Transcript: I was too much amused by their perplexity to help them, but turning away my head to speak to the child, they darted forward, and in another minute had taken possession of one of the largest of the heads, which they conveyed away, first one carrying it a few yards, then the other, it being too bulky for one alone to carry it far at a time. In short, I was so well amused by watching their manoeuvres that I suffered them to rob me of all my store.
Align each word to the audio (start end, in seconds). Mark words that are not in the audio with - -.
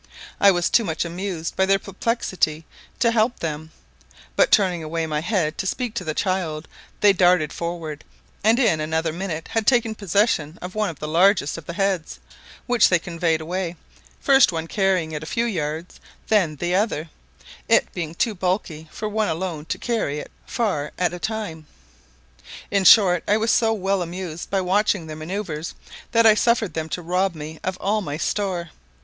I 0.39 0.49
was 0.49 0.67
too 0.71 0.83
much 0.83 1.05
amused 1.05 1.55
by 1.55 1.67
their 1.67 1.77
perplexity 1.77 2.65
to 2.97 3.11
help 3.11 3.37
them, 3.37 3.69
but 4.35 4.51
turning 4.51 4.81
away 4.83 5.05
my 5.05 5.21
head 5.21 5.59
to 5.59 5.67
speak 5.67 5.93
to 5.93 6.03
the 6.03 6.15
child, 6.15 6.67
they 7.01 7.13
darted 7.13 7.53
forward, 7.53 8.03
and 8.43 8.57
in 8.57 8.79
another 8.81 9.13
minute 9.13 9.49
had 9.49 9.67
taken 9.67 9.93
possession 9.93 10.57
of 10.59 10.73
one 10.73 10.89
of 10.89 10.97
the 10.97 11.07
largest 11.07 11.55
of 11.55 11.67
the 11.67 11.73
heads, 11.73 12.17
which 12.65 12.89
they 12.89 12.97
conveyed 12.97 13.41
away, 13.41 13.75
first 14.19 14.51
one 14.51 14.65
carrying 14.65 15.11
it 15.11 15.21
a 15.21 15.27
few 15.27 15.45
yards, 15.45 15.99
then 16.29 16.55
the 16.55 16.73
other, 16.73 17.11
it 17.69 17.93
being 17.93 18.15
too 18.15 18.33
bulky 18.33 18.89
for 18.91 19.07
one 19.07 19.27
alone 19.29 19.65
to 19.65 19.77
carry 19.77 20.17
it 20.17 20.31
far 20.47 20.91
at 20.97 21.13
a 21.13 21.19
time. 21.19 21.67
In 22.71 22.85
short, 22.85 23.23
I 23.27 23.37
was 23.37 23.51
so 23.51 23.71
well 23.71 24.01
amused 24.01 24.49
by 24.49 24.61
watching 24.61 25.05
their 25.05 25.15
manoeuvres 25.15 25.75
that 26.11 26.25
I 26.25 26.33
suffered 26.33 26.73
them 26.73 26.89
to 26.89 27.03
rob 27.03 27.35
me 27.35 27.59
of 27.63 27.77
all 27.77 28.01
my 28.01 28.17
store. 28.17 28.71